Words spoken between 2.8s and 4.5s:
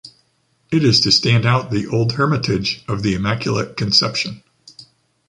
of The Immaculate Conception.